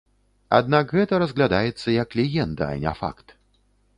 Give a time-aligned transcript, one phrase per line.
[0.59, 3.27] Аднак гэта разглядаецца як легенда, а не факт.